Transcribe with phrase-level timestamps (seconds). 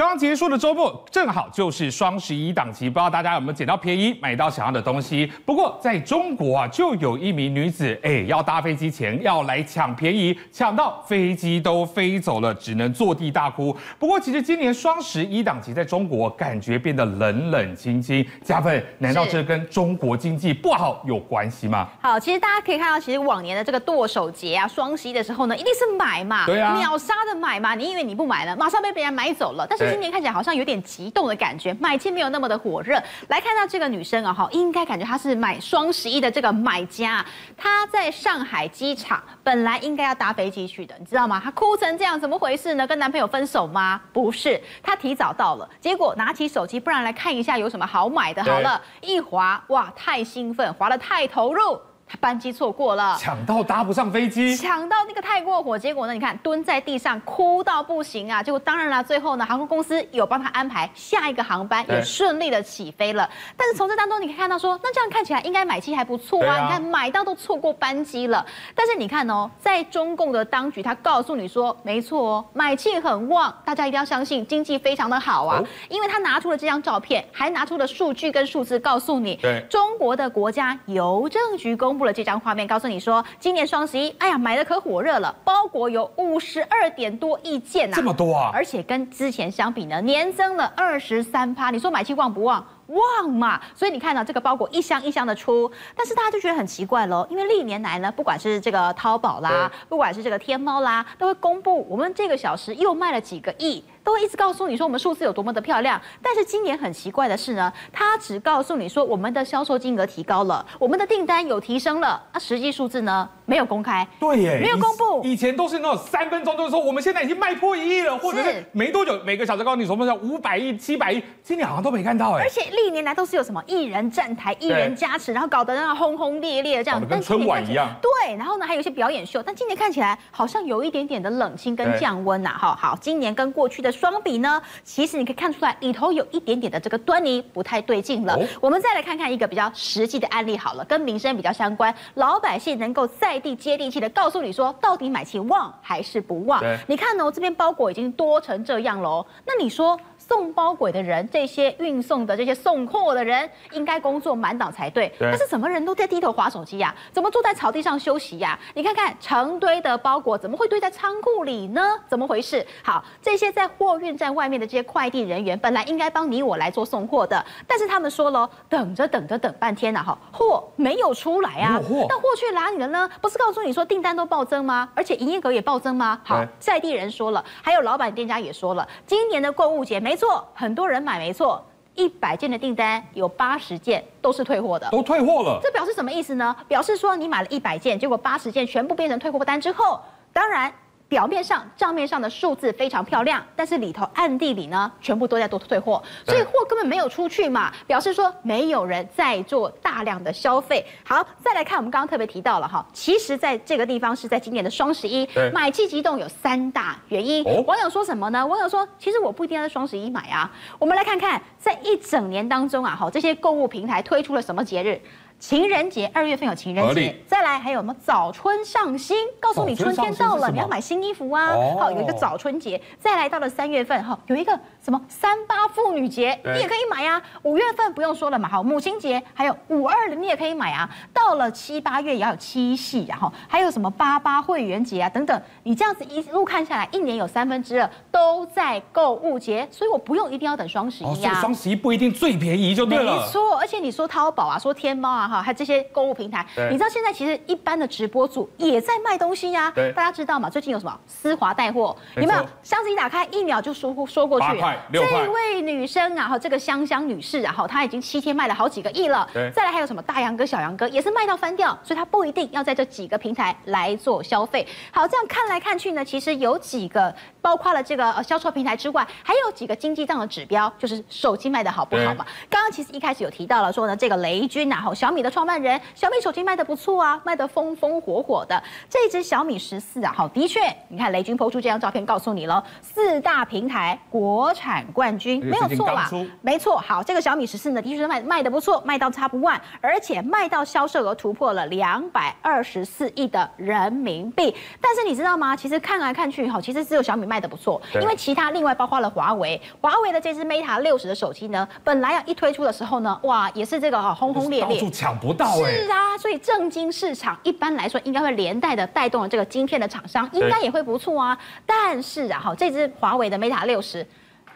[0.00, 5.30] 刚结束的周末正好就是双十一档期，不知道大家有没有捡到便宜，买到想要的东西。
[5.44, 13.76] 不过在中国啊，就有一名女子，哎，要搭飞机前要来抢便宜，抢到飞机都飞走了，只能坐地大哭。
[13.98, 18.26] 不过其实今年双十一档期在中国感觉变得冷冷清清。
[18.42, 21.86] 加分，难道这跟中国经济不好有关系吗？
[22.00, 27.74] 好，其实大家可以看到，其实往年的这个剁手节啊，双十一的时候呢，一定是买嘛，对啊，秒杀的买嘛。
[27.74, 29.89] 你以为你不买了，马上被别人买走了，但是。
[29.90, 33.02] 今年看起来好像有点激动的感觉，买气没有那么的火热。
[33.28, 37.24] 来看到这个女生啊，哈，应该感觉她是买双十一的这个买家。
[37.56, 41.40] 她在上海机场本来应该要搭飞机去的，你知道吗？
[41.42, 42.86] 她哭成这样，怎么回事呢？
[42.86, 44.00] 跟男朋友分手吗？
[44.12, 48.42] 不是，她提早到了，结果拿起手机，不然来看一下有什么好买的。
[48.44, 51.80] 好了，一滑，哇，太兴奋，滑得太投入。
[52.18, 56.12] 班机错过了，抢到搭不上飞机，抢到那个太过火，结果呢？
[56.12, 58.42] 你看蹲在地上哭到不行啊！
[58.42, 63.28] 结果当然了，最后呢，航空公司有帮他安排下一个航班，也顺利的起飞了。
[63.56, 66.60] 但是从这当中你可以看到说，那这样看起来应该买气还不错啊！
[66.62, 68.44] 你看买到都错过班机了。
[68.74, 81.99] 但是你看哦，在中共的当局，他告诉你说，没错哦，买气很旺，大家一定要相信经济非常的好啊，因为他拿出了这张照片，还拿出了数据跟数字告诉你，对，中国的国家邮政局公。
[82.04, 88.50] 了这张画面，告诉你说，今年双十一，哎呀，买的可火热了，包裹有五十二点多亿件呐，这么多啊！
[88.52, 91.70] 而且跟之前相比呢，年增了二十三趴。
[91.70, 92.66] 你说买气旺不旺？
[92.88, 93.60] 旺嘛！
[93.74, 103.84] 所以你看到这个包裹一箱一箱的出，但是大家就觉得很奇怪喽，因为历年来呢，不管是这个淘宝啦，不管是这个天猫啦，都会公布我们这个小时又卖了几个亿。
[104.02, 115.22] 都会一直告诉你说我们数字有多么的漂亮，但是今年很奇怪的是呢，他只告诉你说我们的销售金额提高了，我们的订单有提升了，啊，实际数字呢没有公开，对耶，没有公布。
[115.24, 122.44] 以前都是那种三分钟就是说我们现在已经卖破一亿了，或者是没多久每个小时告诉你什么叫五百亿、七百亿，今年好像都没看到哎。
[122.44, 127.88] 而且历年来都是有什么艺人站台、艺人加持，然后搞得那轰轰烈烈的这样，跟春晚一样。
[128.00, 132.50] 对，然后呢还有一些表演秀，但今年看起来好像有一点点的冷清跟降温呐。
[132.50, 134.60] 哈好，今年跟过去的双笔呢？
[134.84, 138.38] 其实你可以看出来，里头有一点点的这个端倪不太对劲了。
[138.60, 146.62] 我们再来看看一个比较实际的案例好了，跟民生比较相关，老百姓能够在地接地气的告诉你说，到底买气旺还是不旺？
[146.86, 149.98] 你看哦，这边包裹已经多成这样喽，那你说？
[150.30, 155.12] 送包裹的人，这些运送的这些送货的人，应该工作满档才对。
[155.18, 156.94] 但是怎么人都在低头划手机呀？
[157.10, 158.56] 怎么坐在草地上休息呀？
[158.74, 161.82] 你看看成堆的包裹怎么会堆在仓库里呢？
[162.08, 162.64] 怎么回事？
[162.84, 171.80] 好，这些在货运站外面的这些快递人员，本来应该帮你我来做送货的，但是他们说了，等着等着等半天了哈，货没有出来啊。
[172.08, 173.10] 那货去哪里了呢？
[173.20, 174.88] 不是告诉你说订单都暴增吗？
[174.94, 176.20] 而且营业额也暴增吗？
[176.24, 180.19] 好，在地人说了，还有老板店家也说了，今年的购物节没。
[180.20, 181.64] 错，很多人买没错，
[181.94, 185.58] 一百件的订单有八十件都是退货的，都退货了。
[185.62, 186.54] 这表示什么意思呢？
[186.68, 189.98] 表示说你买了一百件，结果八十件全部变成退货单之后，
[190.32, 190.70] 当然。
[191.10, 200.86] 表面上账面上的数字非常漂亮，但是里头暗地里呢，全部都在做退货，所以货根本没有出去嘛，表示说没有人在做大量的消费。
[201.04, 207.44] 好，再来看我们刚刚特别提到了哈，其实在这个地方是在今年的双十一，买气激动有三大原因。
[207.66, 208.46] 网友说什么呢？
[208.46, 210.48] 网友说，其实我不一定要在双十一买啊。
[210.78, 215.00] 我们来看看，在一整年当中啊，哈，这些购物平台推出了什么节日？
[215.40, 221.48] 情人节，二月份有情人节，再来还有什么早春上新，告诉你春天到了，你要买新衣服啊。
[221.78, 224.52] 好，有一个早春节，再来到了三月份，哈，有一个
[224.84, 227.20] 什么三八妇女节，你也可以买啊。
[227.42, 230.88] 五月份不用说了嘛，好，母亲节，还有五二零你也可以买啊。
[231.14, 241.40] 到了七八月也要有七夕，然后还有什么八八会员节啊等等，你这样子一路看下来，一年有三分之二都在购物节，所以我不用一定要等双十一啊。
[241.40, 243.22] 双十一不一定最便宜就对了。
[243.22, 245.29] 没错，而且你说淘宝啊，说天猫啊。
[245.30, 249.72] 哈，还有这些购物平台，你知道现在其实一般的直播主也在卖东西呀、啊。
[249.94, 250.50] 大家知道吗？
[250.50, 251.96] 最近有什么丝滑带货？
[252.16, 254.46] 有没有箱子一打开，一秒就说说过去？
[254.92, 259.28] 这位女生啊，哈，这个香香女士啊，哈，她已经七天卖了好几个亿了。
[259.54, 264.66] 再来还有什么大杨哥、小杨哥，也是卖到翻掉，所以她不一定要在这几个平台来做消费。
[264.90, 272.26] 好，这样看来看去呢，其实有几个，包括了这个呃销售平台之外，还有几个经济账的指标，就是手机卖的好不好嘛？
[272.48, 275.20] 刚刚其实一开始有提到了说呢，这个雷军啊，哈，小米。
[275.20, 278.62] 的创办人，小米手机卖的不错啊，卖的风风火火的。
[278.88, 280.58] 这只小米十四啊，好，的确，
[280.88, 286.08] 你看雷军 po 出这张照片，告诉你了，四大平台国产冠军，没有错吧？
[286.40, 294.56] 没错，好，这个小米十四呢，的确是卖卖的不错，卖到 top one，而且卖到销售额突破了两百二十四亿的人民币。
[294.80, 295.54] 但是你知道吗？
[295.54, 305.72] 其实看来看去，哈，其实只有小米卖的不错，因为其他另外包括了华为，华为的这支 Mate 六十的手机呢，本来要一推出的时候呢，哇，也是这个轰轰烈烈，到处抢不到哎。
[305.72, 311.38] 是啊，所以正经市场一般来说应该会连带的带动了这个晶片的厂商，应该也会不错啊。
[311.64, 314.04] 但是啊，哈，这支华为的 Mate 六十。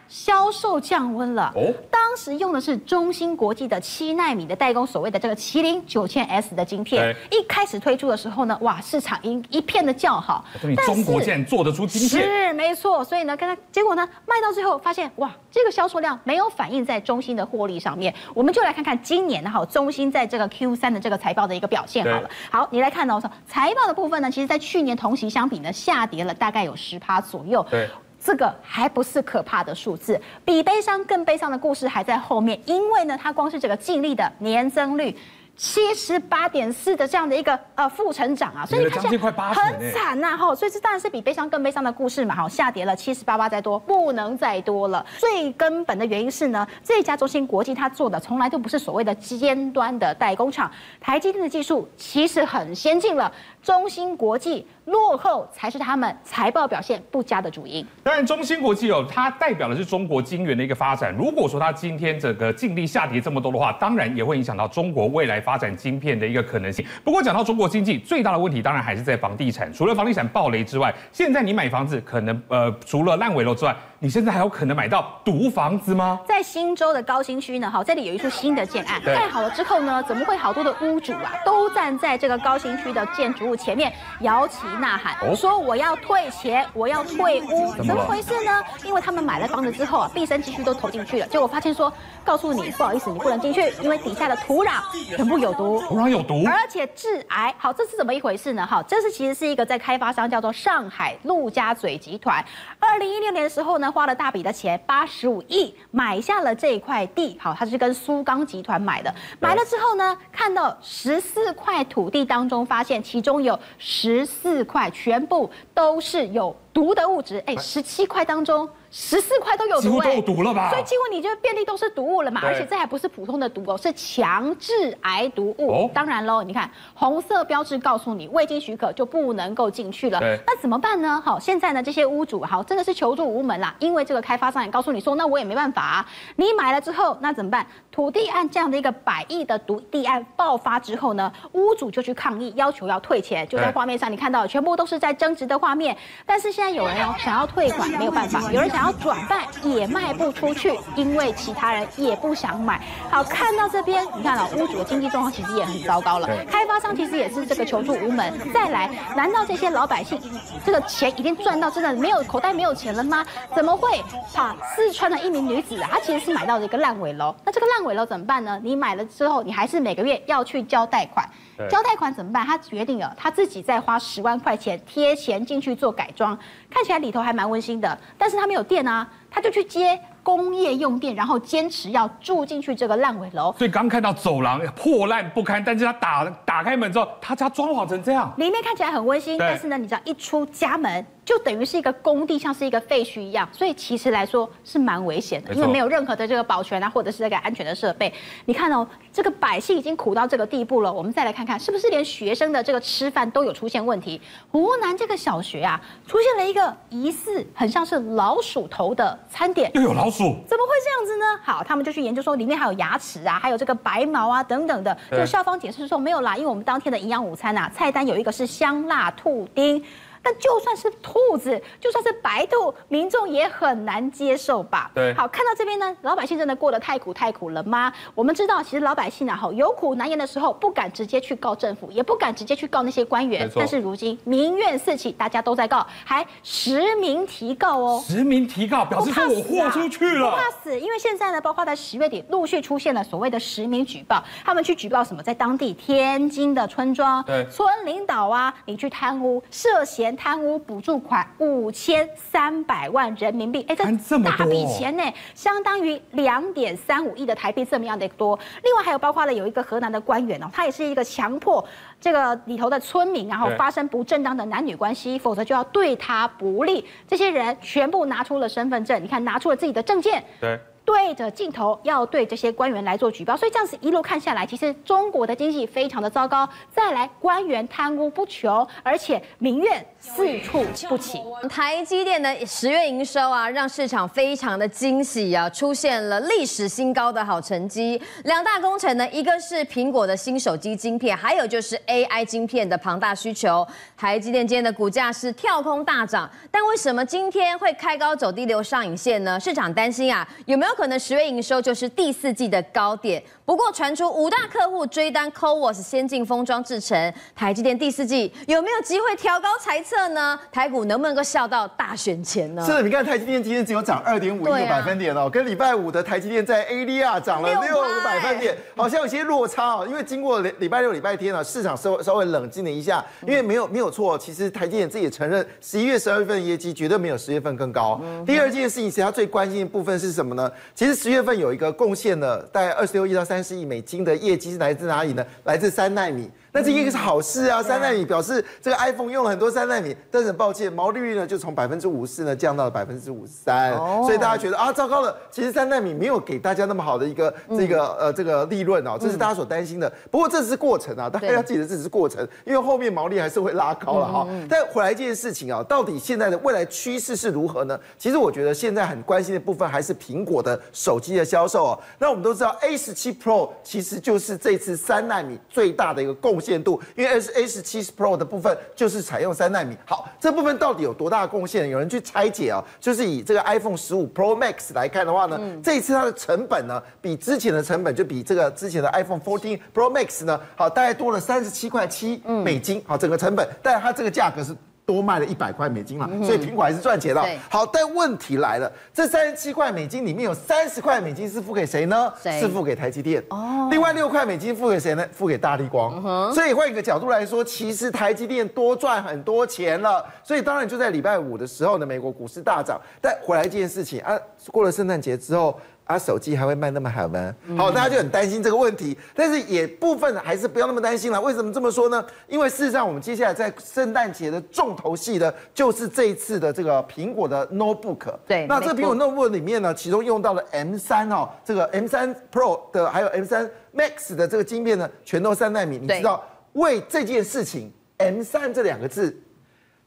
[0.07, 1.51] 销售降温了。
[1.55, 7.15] 哦，当时用的是中芯国际的七纳米的代工，所谓的这个麒麟九千 S 的晶片。
[7.31, 10.45] 一开始推出的时候呢，哇，市场一一片的叫好。
[10.63, 12.23] 你中国竟然做得出晶片？
[12.23, 13.03] 是没错。
[13.03, 18.13] 所以呢，刚刚结果呢，卖到最后发现，哇，这个销售量没有反映在中芯的获利上面。
[18.33, 22.29] 我们就来看看今年的哈，中芯在这个 Q 三的这个财报的一个表现好了。
[22.49, 27.65] 好，你来看到财报的部分呢，其实在去年同期相比呢，下跌了大概有十趴左右。
[27.69, 27.89] 对。
[28.25, 35.15] 这个还不是可怕的数字，比悲伤更悲伤的故事还在后面，因为呢，它光是这个净利的年增率。
[35.57, 45.05] 七十八点四的这样的一个呃负成长啊，所以你看起来很惨呐哈，所以这当然是比悲伤更悲伤的故事嘛哈，下跌了七十八八再多，不能再多了。
[45.17, 50.69] 最根本的原因是呢，这家中芯国际它做的从来都不是所谓的尖端的代工厂，
[50.99, 53.31] 台积电的技术其实很先进了，
[53.63, 57.85] 中芯国际落后才是他们财报表现不佳的主因。
[58.03, 61.13] 当然，中芯国际哦，它代表的是中国晶圆的一个发展。
[61.15, 65.35] 如果说它今天整个净利下跌这么多的话，当然也会影响到中国未来。
[65.45, 66.83] 发展晶片的一个可能性。
[67.03, 69.71] 不过讲到中国经济最大的问题，当然还是在房地产。
[69.71, 76.19] 除了房地产暴雷之外，现在你买房子可能呃，除了烂尾楼之外，你现在还有可能买到毒房子吗？
[76.27, 88.63] 在新州的高新区呢，哈，这里有一处新的建案，盖好了之后呢，怎么会好多的屋主啊，都站在这个高新区的建筑物前面摇旗呐喊，哦、说我要退钱，我要退屋，怎么，怎么回事呢？
[88.83, 91.91] 因为他们买了房子之后啊，毕生积蓄都投进去了，结果发现说，
[92.23, 94.83] 告诉你不好意思，你不能进去，因为底下的土壤
[95.15, 95.39] 全部。
[95.39, 97.51] 有毒，土壤有毒，而且致癌。
[97.57, 98.67] 好，这是怎么一回事呢？
[98.67, 102.45] 哈，这是其实是一个在开发商叫做上海陆家嘴集团。
[102.79, 107.37] 二零一六年的时候呢，花了大笔的钱，八十五亿买下了这一块地。
[107.39, 109.15] 好，他是跟苏钢集团买的。
[109.39, 117.41] 买了之后呢，看到十四块土地当中，发现其中有十四块全部都是有毒的物质。
[117.47, 118.69] 哎，十七块当中。
[118.97, 120.69] 十四块都有毒，都有毒了吧？
[120.69, 122.39] 所以几乎你就遍地都是毒物了嘛。
[122.45, 125.69] 而且这还不是普通的毒哦，是强制癌毒物。
[125.69, 130.21] 哦、当然喽，你看红色标志告诉你未经许可就不能够进去了。
[130.47, 131.21] 那怎么办呢？
[131.25, 136.09] 好，现在呢这些屋主好真的是求助无门啦，因为这个开发商也告诉你说，那我也没办法啊。
[136.37, 137.67] 你买了之后那怎么办？
[137.91, 143.45] 土地案这样的一个百亿的毒地案爆发之后呢，屋主就去抗议，要求要退钱。
[143.49, 145.97] 就在画面上你看到全部都是在争执的画面。
[146.25, 148.95] 但是现在有人哦想要退款没有办法，有人想要。
[149.05, 152.81] 转卖也卖不出去，因为其他人也不想买。
[153.11, 156.27] 好，看到这边，你看啊，屋主的经济状况其实也很糟糕了。
[156.49, 158.33] 开发商其实也是这个求助无门。
[158.51, 160.19] 再来，难道这些老百姓
[160.65, 163.23] 这个钱已经赚到真的没有口袋没有钱了吗？
[163.53, 163.99] 怎么会？
[164.33, 167.35] 啊，四川的一名女子啊，她其实是买到了一个烂尾楼。
[167.45, 168.59] 那这个烂尾楼怎么办呢？
[168.63, 171.29] 你买了之后，你还是每个月要去交贷款。
[171.69, 172.45] 交贷款怎么办？
[172.45, 176.37] 他决定了，他自己再花十万块钱贴钱进去做改装，
[176.69, 177.97] 看起来里头还蛮温馨的。
[178.17, 183.53] 但是他没有电啊，他就去接工业用电，然后坚持要住进去这个烂尾楼。
[183.57, 191.05] 所以刚看到走廊破烂不堪，但是他打打开门之后，他家装潢成这样，里面看起来很温馨，但是呢，你知道一出家门。
[191.25, 198.13] 就等于是一个工地，像是一个废墟一样，所以其实来说是蛮危险的，因为没有任何的这个保全啊，或者是这个安全的设备。
[198.45, 204.21] 你看哦，这个百姓已经苦到这个地步了，我们再来看看，是不是连学生的这个吃饭都有出现问题？
[204.51, 211.25] 湖南这个小学啊，出现了一个疑似很像是老鼠头的餐点，又有老鼠，怎么会这样子呢？
[211.43, 214.95] 好，他们就去研究说里面还有牙齿啊，还有这个白毛啊等等的。
[215.09, 219.83] 就校方解释说没有啦，因为我们当天的营养午餐啊，菜单有一个是香辣兔丁。
[220.25, 224.89] 但就算是兔子，就算是白兔，民众也很难接受吧？
[224.95, 227.93] 对，好，看到这边呢，老百姓真的过得太苦太苦了吗？
[228.15, 233.47] 我们知道，其实老百姓啊，哈，有苦难言的时候，不敢直接去告政府，也不敢直接去告那些官员。
[233.55, 238.03] 但是如今民怨四起，大家都在告，还实名提告哦。
[238.03, 240.31] 实名提告，表示说我豁出去了。
[240.31, 250.14] 不怕死，因为现在呢，包括在十月底陆续出现了所谓的实名举报，他们去举报什么，在当地天津的村庄，对，村领导啊，你去贪污，涉嫌。
[250.15, 253.83] 贪污补助款五千三百万人民币，哎，这
[254.19, 255.03] 大笔钱呢，
[255.33, 258.37] 相当于两点三五亿的台币这么样的多。
[258.63, 261.63] 另外还有包括了有一个河南的官员哦，他也是一个强迫
[261.99, 266.85] 这个里头的村民，然后发生不正当的男女关系，否则就要对他不利。
[267.07, 270.23] 这些人全部拿出了身份证，你看拿出了自己的证件。
[270.39, 270.59] 对。
[270.85, 273.35] 对着镜头要对这些官员来做举报。
[273.35, 276.47] 所以这样子一路看下来，其实中国的经济非常的糟糕。
[276.73, 281.19] 再来，官员贪污不穷，而且民怨四处不起。
[281.49, 287.99] 台积电的十月营收啊，让市场非常的惊喜啊，出现了历史新高的好成绩。
[288.25, 293.65] 两大工程呢，一个是苹果的新手机晶片，还有就是 AI 晶片的庞大需求。
[293.97, 299.39] 台积电今天的股价是跳空大涨，但为什么今天会开高走低留上影线呢？
[299.39, 303.23] 市场担心啊，有没有可能十月营收就是第四季的高点？
[303.45, 310.37] 不过传出五大客户追单 CoWoS 先进封装制程，台积电第四季有没有机会调高财测呢？
[310.51, 312.65] 台股能不能够笑到大选前呢？
[312.65, 319.85] 是的，你看台积电今天只有涨二点五一个百分点哦，跟礼拜五的台积电在 ADR 涨了六个百分点，好像有些落差哦。
[319.87, 328.01] 因为经过礼拜六、礼拜天啊，市场稍微稍微冷静了一下，因为没有没有错，其实台积电自己也承认，十一月、十二月份的业绩绝对没有十月份更高。
[328.25, 330.51] 第二件事情，其他最关心的部分是什么呢？
[330.73, 335.25] 其实十月份有一个贡献了大概二十六亿到三十亿美金的业绩是来自哪里呢？
[335.43, 336.29] 来自三纳米。
[336.55, 349.91] 那这一个是好事啊，三纳米表示这个 iPhone 用了很多三纳米，但是很抱歉，毛利率呢就从百分之五十四呢降到了百分之五十三，所以大家觉得啊糟糕了，其实三纳米没有给大家那么好的一个这个呃这个利润哦，这是大家所担心的。
[350.09, 354.25] 不过这是过程啊，大家要记得这只是过程，因为后面毛利还是会拉高了哈。
[354.49, 357.77] 但回来这件事情啊，到底现在的未来趋势是如何呢？
[357.97, 361.79] 其实我觉得现在很关心的部分还是苹果的手机的销售哦。
[361.99, 369.75] 那我们都知道 A 十七 Pro 其实就是这次三纳米最大的一个贡献度，因为 S A 十七 Pro 的部分就是采用三纳米。
[369.85, 371.67] 好，这部分到底有多大的贡献？
[371.67, 382.83] 有人去拆解啊，就是以这个 iPhone 十五 Pro Max 来看的话呢，这一次它的成本呢，比之前的成本就比这个之前的 iPhone 14 Pro Max 呢，好，大概多了三十七块七美金。
[382.85, 384.55] 好，整个成本，但它这个价格是。
[384.85, 387.21] 多卖了一百块美金了，所以苹果还是赚钱的。
[387.49, 392.13] 好，但问题来了，这三十七块美金里面有三十块美金是付给谁呢？
[392.21, 393.23] 是付给台积电。
[393.29, 393.67] 哦。
[393.71, 395.05] 另外六块美金付给谁呢？
[395.11, 396.31] 付给大力光。
[396.33, 400.05] 所以换一个角度来说，其实台积电多赚很多钱了。
[400.23, 402.79] 所以当然就在礼拜五的时候呢，美国股市大涨。
[403.01, 404.15] 但回来这件事情啊，
[404.51, 405.59] 过了圣诞节之后。
[405.85, 407.35] 啊，手机还会卖那么好吗？
[407.55, 411.21] 好，大家就很担心这个问题，但是也部分还是不要那么担心了。
[411.21, 412.03] 为什么这么说呢？
[412.27, 418.13] 因为事实上，我们接下来在圣诞节的重头戏呢，就是这一次的这个苹果的 notebook。
[418.27, 425.77] 对，那这个苹果 notebook 里面呢，其中用到了 M 三哦，这个 M 三 Pro 的，还有 M 三 Max 的这个晶片呢，全都三纳米。
[425.77, 426.23] 你知道，
[426.53, 429.15] 为这件事情，M 三这两个字，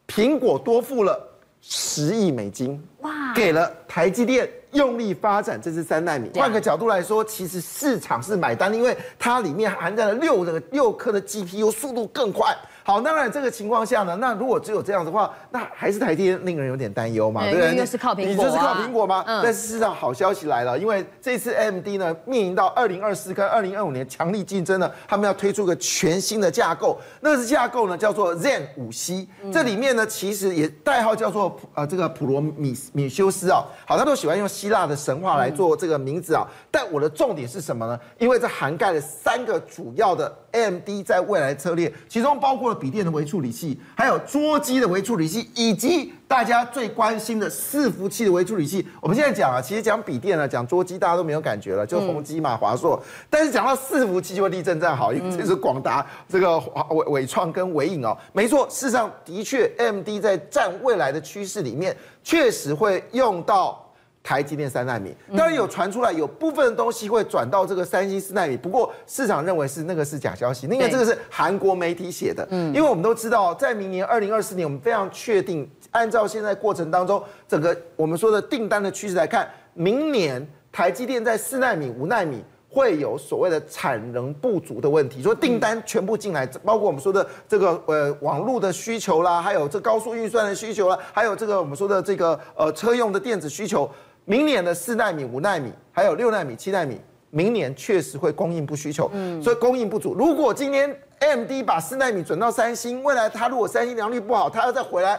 [0.06, 1.28] 苹果多付了
[1.60, 4.48] 十亿美金，哇，给了台积电。
[4.72, 6.30] 用力发展这支三纳米。
[6.34, 12.54] 换个角度来说，其实市场是买单，因为它里面含在了六个六颗的 GPU，速度更快。
[12.82, 17.74] 好，当然这个情况下呢，那如果只有这样的话，那还是台积电令人有点担忧嘛，对不对？
[17.74, 19.24] 你是靠苹果，你就是靠苹果吗？
[19.26, 19.40] 嗯。
[19.42, 37.98] 但事实上，好消息来了，因为这次 AMD 呢，面临到二零二四跟二零二五年强力竞争呢，他们要推出个全新的架构，那个是架构呢叫做 Zen 五 C，这里面呢其实也代号叫做呃这个普罗米米修斯啊，好，他都喜欢用希腊的神话来做这个名字啊，但我的重点是什么呢？
[38.18, 40.34] 因为这涵盖了三个主要的。
[40.50, 48.86] MD 在未来策略，其中包括了笔电的微处理器，还有桌机的微处理器，以及大家最关心的伺服器的微处理器。
[49.00, 53.02] 我们现在讲啊，其实讲笔电啊，讲桌机大家都没有感觉了，就宏基嘛、华硕。
[53.30, 56.58] 但是讲到伺服器就会立正站好，因为这是广达、这个
[56.90, 58.14] 伟伟创跟伟影哦。
[58.34, 63.82] 没错，事实上的确，AMD 在占未来的趋势里面，确实会用到。
[64.22, 72.46] 台积电三纳米，当然有传出来，有部分的东西会转到这个三星四纳米，不过市场认为是那个是假消息，因为这个是韩国媒体写的。
[72.50, 93.90] 嗯，因为我们都知道，在明年二零二四年，我们非常确定，按照现在过程当中整个我们说的订单的趋势来看，明年台积电在四纳米、五纳米会有所谓的产能不足的问题，说订单全部进来，包括我们说的这个呃网络的需求啦，还有这高速运算的需求啦，还有这个我们说的这个呃车用的电子需求。
[94.28, 100.12] 明年的四纳米、五纳米，还有六纳米、七纳米，明年确实会供应不需求，嗯，所以供应不足。
[100.12, 105.18] 如果今天 AMD 把四纳米转到三星，未来它如果三星良率不好，它要再回来。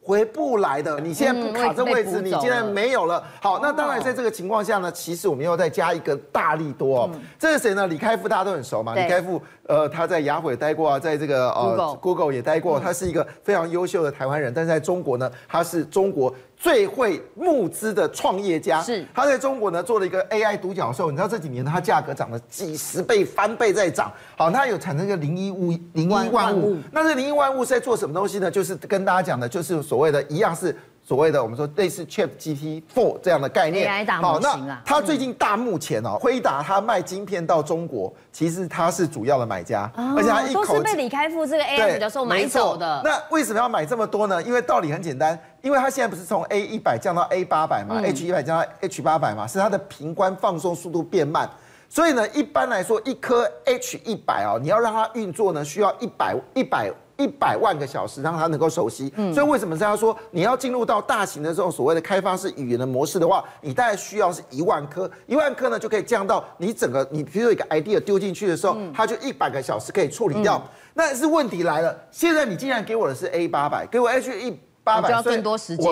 [0.00, 3.22] 回不来的，你现在不卡这位置，你现在没有了。
[3.42, 7.10] 好，那当然在这个情况下呢，其实我们要再加一个大力多哦。
[7.38, 7.86] 这是谁呢？
[7.86, 8.94] 李开复大家都很熟嘛。
[8.94, 14.52] 李开复，呃，他在雅虎也待过啊，在这个呃 Google 也待过，他是一个非常优秀的台湾人。
[14.52, 18.80] 但是在中国呢，他是中国最会募资的创业家。
[18.80, 24.10] 是，他在中国呢做了一个 AI 独角兽，你知道这几年它价格涨了几十倍，翻倍在涨。
[24.38, 26.78] 好，它有产生一个零一物零一万物。
[26.90, 28.50] 那这零一万物是在做什么东西呢？
[28.50, 30.74] 就是跟大家讲的，就是所谓的一样是
[31.08, 34.06] 所谓的我们说类似 ChatGPT 4这样的概念。
[34.06, 34.38] 啊。
[34.42, 43.00] 那它最近大目前哦，辉达它卖晶片到中国，其实它是主要的买家，而且它一口都是被李开复这个 AI 比较受买走的。
[43.02, 44.42] 那为什么要买这么多呢？
[44.42, 51.48] 因为道理很简单，因为它现在不是从 A 一百降到 A 八百嘛，H 一百降到 H 八百嘛，是它的平关放松速度变慢。
[51.88, 59.12] 所以呢，一般来说，一颗 H 一百哦，你要让它运作呢，需要一百一百一百万个小时，让他能够熟悉。
[59.16, 60.16] 嗯，所以为什么这样说？
[60.30, 70.62] 你要进入到大型的这种所谓的开发式语言的模式的话，你大概需要是一万颗，一万颗呢就可以降到你整个你比如说一个 idea 丢进去的时候，它就一百个小时可以处理掉。
[70.94, 74.58] 那是问题来了，现在你竟然给我的是 A 八百，给我 H 一。
[74.88, 75.12] 八百，我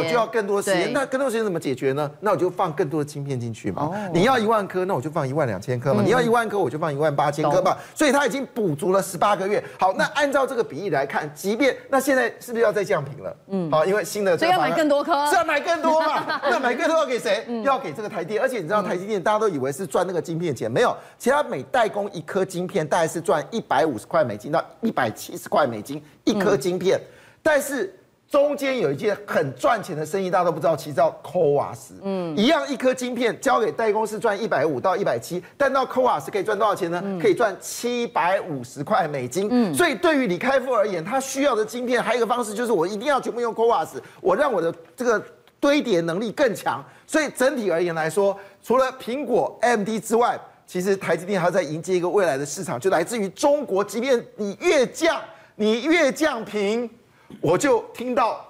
[0.03, 0.93] 就要更多时间。
[0.93, 2.11] 那更多时间怎么解决呢？
[2.21, 3.93] 那我就放更多的晶片进去嘛。
[4.15, 6.03] 你要一万颗，那我就放一万两千颗嘛。
[6.03, 7.77] 你要一万颗，我就放一万八千颗嘛。
[7.95, 9.63] 所以它已经补足了十八个月。
[9.79, 13.37] 好，那按照这个比例来看，即便那现在是不是要再降频了？
[13.49, 16.41] 嗯，好，因为新的所以要买更多颗，是要买更多嘛？
[16.45, 17.45] 那买更多要给谁？
[17.63, 18.43] 要给这个台积电。
[18.43, 26.99] 而且你知道台积电大家都以为是赚那个晶片钱，没有，其实它每代工一颗晶片大概是赚一百五十块美金到一百七十块美金一颗晶片，
[27.43, 27.95] 但是。
[28.29, 31.93] 中间有一件很赚钱的生意，大家都不知道，其实叫 CoWoS。
[32.03, 37.01] 嗯，一样一颗晶片交给代工是赚一百五到一百七，但到 CoWoS 可以赚多少钱呢？
[37.23, 39.49] 可以赚七百五十块美金。
[39.51, 45.25] 嗯，所以对于李开复而言，他需要的晶片还有一个方式，就是我一定要全部用 CoWoS，我让我的这个
[45.61, 46.85] 堆叠能力更强。
[47.07, 53.85] 所以整体而言来说，除了苹果、AMD 之外，其实台积电还要在迎接一个未来的市场，就来自于中国。
[53.85, 55.21] 即便你越降，
[55.55, 56.91] 你越降频。
[57.41, 58.45] 我就听到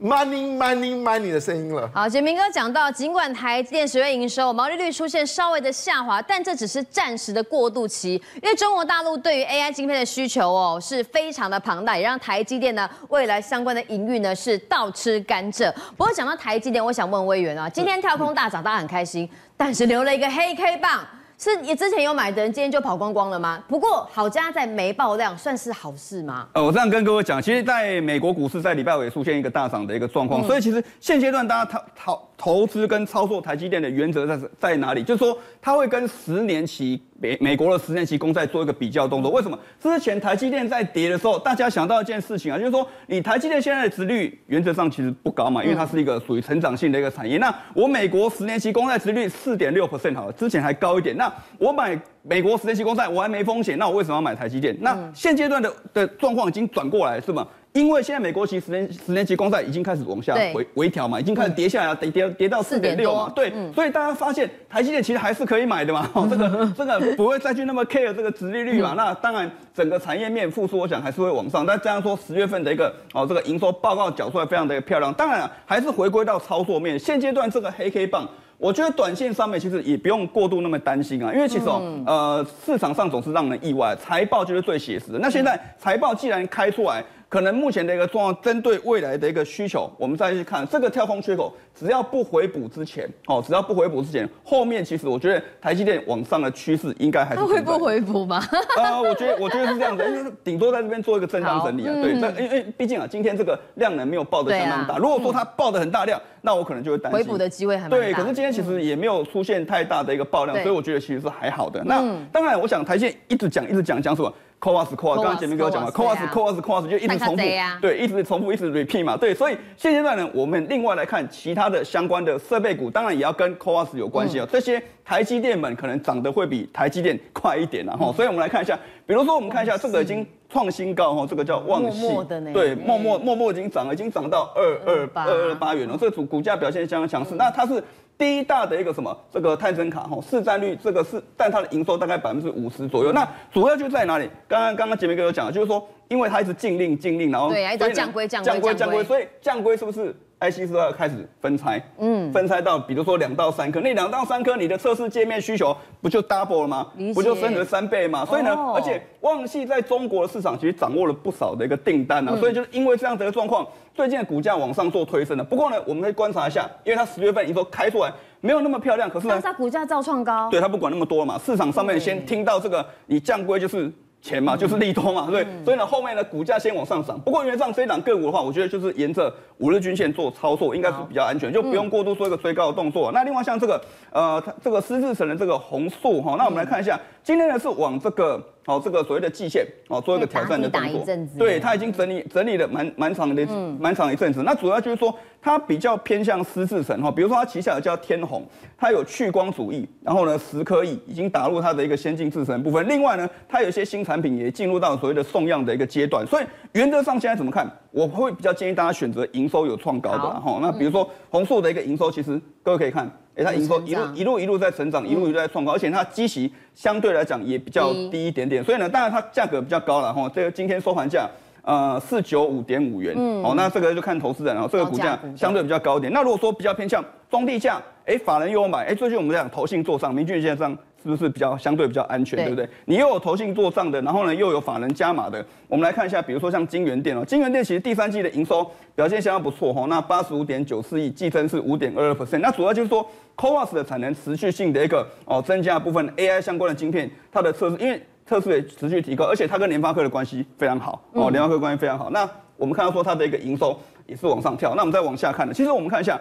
[0.00, 1.90] money money money 的声音了。
[1.92, 15.72] 好，杰明哥讲到，尽管台积电十月营收毛利率出现稍微的下滑，但这只是暂时的过渡期，因为中国大陆对于 AI 晶片的需求哦是非常的庞大，也让台积电呢未来相关的营运呢是倒吃甘蔗。
[15.96, 21.04] 不过讲到台积电，我想问委员啊，今天跳空大涨，大家很开心，但是留了一个黑 K 棒。
[21.40, 23.62] 是你之前有买的人，今天就跑光光了吗？
[23.68, 26.48] 不过好家在没爆量，算是好事吗？
[26.52, 35.04] 呃，我这样跟各位讲，其实在美国股市在礼拜五出现一个大涨的一个状况，嗯、所以其实现阶段大家投投投资跟操作台积电的原则在在哪里？
[35.04, 37.00] 就是说，它会跟十年期。
[37.20, 39.58] 美美国的十年期公债做一个比较动作，为什么？
[39.80, 47.36] 之前台积电在跌的时候，大家想到一件事情啊，就是说，你台积电现在的殖率原则上其实不高嘛，因为它是一个属于成长性的一个产业。
[47.38, 51.16] 那我美国十年期公债殖率四点六 percent 好了，之前还高一点。
[51.16, 54.76] 那我买美国十年期公债，我还没风险，那我为什么要买台积电？
[54.80, 57.46] 那现阶段的的状况已经转过来，是吗？
[57.78, 87.04] 因为现在美国其实十年十年期公债已经开始往下回微调嘛，已经开始跌下来，跌跌跌到四点六嘛，对，所以大家发现台积电其实还是可以买的嘛， 这个这个不会再去那么 care 这个殖利率嘛，那当然整个产业面复苏，我想还是会往上，但这样说十月份的一个哦这个营收报告缴出来非常的漂亮，当然还是回归到操作面，现阶段这个黑 K 棒，我觉得短线上面其实也不用过度那么担心啊，因为其实哦呃市场上总是让人意外，财报就是最写实的，那现在财报既然开出来。
[87.28, 98.42] 可能目前的一个状况，针对未来的一个需求，我们再去看这个跳空缺口，只要不回补之前，哦，只要不回补之前，后面其实我觉得台积电往上的趋势应该还是会不回补吗？
[98.78, 107.96] 呃，我觉得我觉得是这样子，因为顶多在这边做一个震荡整理啊，对，那因为毕竟啊，今天这个量能没有爆的相当大，如果说它爆的很大量，那我可能就会担心回补的机会很大。
[107.96, 111.84] 对，可是今天其实也没有出现太大的一个爆量，所以我觉得其实是还好的。
[111.84, 117.42] 那当然，我想台积电一直讲一直讲讲什么？CoWoS CoWoS，刚刚前面跟我讲嘛，CoWoS CoWoS CoWoS 就一直重复，
[117.80, 124.46] 对，一直重复，一直 repeat 嘛，对，所以现阶段呢，我们另外来看其他的相关的设备股，当然也要跟 CoWoS 有关系啊。
[124.50, 132.08] 这些台积电们可能涨得会比台积电快一点，然后，所以我们来看一下，比如说我们看一下这个已经创新高哈，这个叫旺系，
[132.52, 137.82] 对，默默默默已经涨了，已经涨到二二二二八元了，这个股股价表现相当强势，那它是。
[138.18, 143.12] 第一大的一个什么这个碳声卡哈市占率这个是，但它的营收大概百分之五十左右。
[143.12, 144.28] 那主要就在哪里？
[144.48, 156.86] 刚刚刚刚杰明哥有讲，就是说，因为它一直禁令禁令，然后对，一直降规降规降规降规，所以降规是不是？IC 是要开始分拆，嗯，分拆到比如说两到三颗，那两到三颗你的测试界面需求不就 double 了吗？
[157.14, 158.24] 不就升了三倍吗？
[158.24, 165.42] 所以呢，哦、而且旺系在中国的市场其实掌握了不少的一个订单啊，嗯、所以就是因为这样的一个状况，最近的股价往上做推升了。
[165.42, 170.48] 不过呢，我们可以观察一下，因为它十月份营收开出来没有那么漂亮，可是呢，它股价照创高。
[170.50, 173.92] 对，它不管那么多嘛，市场上面先听到这个，你降规就是。
[174.20, 177.18] 钱嘛，就是利多嘛，对，所以呢，后面呢，股价先往上涨。
[177.20, 183.12] 不过，因为这样这一档个股的话，我觉得就是沿着五日均线做操作，应该是比较安全，就不用过度做一个追高的动作。
[183.12, 190.90] 那另外像这个，呃，它这个狮子城的这个红素哈，那我们来看一下，今天呢是往这个好这个所谓的季线哦，做一个挑战的动作。
[190.90, 191.38] 打一阵子。
[191.38, 193.48] 对，它已经整理整理了蛮蛮长的
[193.80, 194.42] 蛮长一阵子。
[194.42, 195.12] 那主要就是说。
[195.40, 198.44] 它比较偏向思智神哈，比如说它旗下的叫天虹，
[198.76, 202.86] 它有去光主义，然后呢，蚀刻意已经打入它的一个先进制程部分。
[202.88, 206.26] 另外呢，它有一些新产品也进入到所谓的送样的一个阶段。
[206.26, 207.70] 所以原则上现在怎么看？
[207.92, 210.58] 我会比较建议大家选择营收有创高的哈。
[210.60, 218.62] 那比如说红硕的一个营收，其实各位可以看，哎，它营收一路一路一路在成长，一路一路在创高，而且它基期相对来讲也比较低一点点。
[218.62, 220.30] 所以呢，当然它价格比较高了哈。
[220.34, 221.26] 这个今天收盘价。
[221.62, 226.10] 呃，四九五点五元，嗯，哦，那这个就看投资人，然后这个股价相对比较高一点。
[226.14, 232.68] 那如果说比较偏向中低价，哎，法人又有买，哎，最近我们讲投信做上，明俊线上是不是比较相对比较安全，对，对不对？
[232.86, 243.02] 你又有投信做账的，然后呢又有法人加码的，我们来看一下，比如说像金元电哦，金元电其实第三季的营收表现相当不错哈，那八十五点九四亿，季增是五点二二 percent，那主要就是说
[243.40, 248.00] c o w a s 的产能持续性的一个哦增加部分 AI 相关的晶片，它的测试因为。
[248.28, 252.10] 测试也持续提高，而且它跟联发科的关系非常好哦，联发科关系非常好。
[252.10, 254.74] 那我们看到说它的一个营收也是往上跳。
[254.74, 256.20] 那我们再往下看呢，其实我们看一下，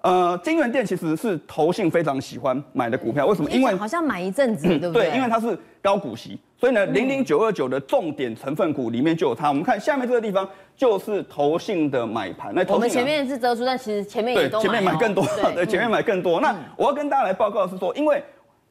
[0.00, 3.50] 呃，金源店其实是投信非常喜欢买的股票，为什么？
[3.50, 5.10] 因为好像买一阵子， 对不对？
[5.10, 9.48] 对，因为它是高股息，所以呢，零零九二九的重点成分股里面就有它。
[9.48, 12.54] 我们看下面这个地方就是投信的买盘。
[12.54, 16.40] 那我们前面是遮住，但其实前面也都对，前面买更多，对， 前面买更多。
[16.40, 18.22] 那我要跟大家来报告的是说，因为。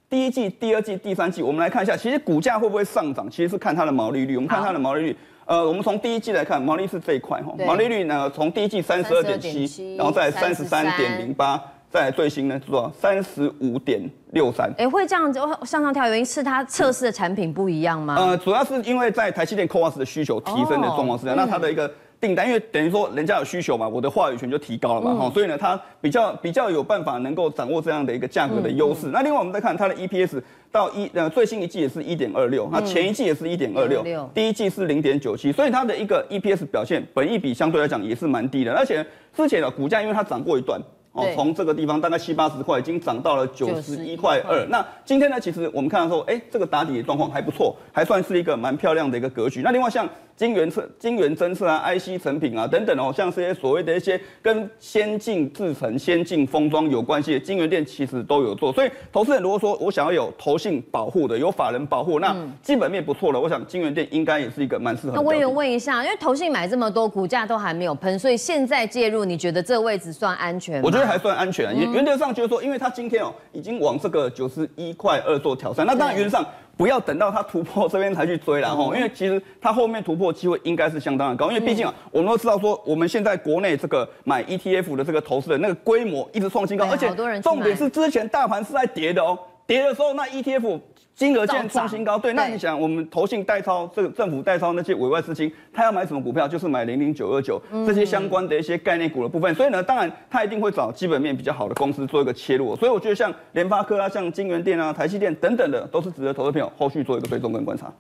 [0.10, 4.38] 第一季、第二季、第三季，我们来看一下，其实股价会不会上涨，其实是看它的毛利率。
[4.38, 11.58] 我们看它的毛利率，呃，我们从第一季来看，毛利是这一块哈，毛利率呢，从第一季三十二点七，然后再三十三点零八，
[11.90, 12.92] 再最新呢是多少？
[13.00, 14.70] 三十五点六三。
[14.78, 18.16] 哎，会这样子向上跳，原因是它测试的产品不一样吗？
[18.18, 21.90] 呃，主要是因为在台积电 CoWoS 的需求提升的状况是这样，那它的一个。
[22.20, 29.08] 订单，因为等于说人家有需求嘛，我的话语权就提高了嘛，哈、嗯，所以呢，它比较比较有办法能够掌握这样的一个价格的优势。
[29.08, 34.04] 嗯嗯、那另外我们再看它的 EPS 到一呃最新一季也是一点二六，那前一季也是一点二六，
[34.34, 40.82] 第一季是零点九七，所以它的一个 EPS 表现，本益比相对来讲也是蛮低的，而且之前的股价因为它涨过一段。
[41.14, 44.64] 哦，从这个地方大概七八十块，已经涨到了九十一块二。
[44.70, 49.64] 那今天呢，其实我们看到说，哎，这个打底的状况还不错，还算是一个蛮漂亮的一个格局。
[49.64, 58.72] 那另外像晶圆测、晶圆侦测啊、IC 成品啊等等哦，像这些所谓的一些跟先进制程、先进封装有关系的晶圆店，其实都有做。
[58.72, 65.14] 所以投资人如果说我想要有投信保护的、有法人保护，那基本面不错了，我想晶圆店应该也是一个蛮适合。
[65.16, 70.82] 那我也问一下，因为投信买这么多，股价都还没有喷，所以现在介入，你觉得这个位置算安全吗？
[70.86, 71.08] 我觉得。
[71.08, 76.46] 还算安全，原原则上就是说，因为它今天哦已经往这个九十一块二做挑战，那当然原则上
[76.78, 87.12] 不要等到它突破这边才去追了哈，因为其实它后面突破机会应该是相当的高，因为毕竟啊我们都知道说我们现在国内这个买 ETF 的这个投资的那个规模一直创新高，而且
[87.42, 89.38] 重点是之前大盘是在跌的哦，
[89.68, 90.80] 跌的时候那 ETF。
[91.18, 96.48] 金额现在创新高，对，那你想，我们投信代操这个政府代操那些委外资金，他要买什么股票？
[96.48, 99.52] 就是买零零九二九这些相关的一些概念股的部分。
[99.56, 102.76] 所以呢，当然他一定会找基本面比较好的公司做一个切入。
[102.76, 107.92] 所以我觉得像联发科啊、像金元电啊、台积电等等的，都是值得投资朋友后续做一个追踪跟观察。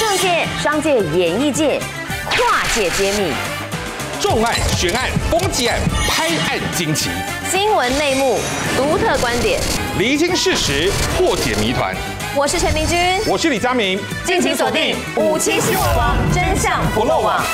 [0.00, 1.78] 政界、商界、演艺界
[2.30, 3.32] 跨界揭秘，
[4.20, 7.10] 重案、悬案、攻击案、拍案惊奇，
[7.50, 8.38] 新闻内幕、
[8.76, 9.60] 独特观点。
[9.98, 11.94] 厘清事实，破解谜团。
[12.34, 17.44] 我是陈明君，我是李佳明，敬请锁定《五七新闻网》，真相不漏网。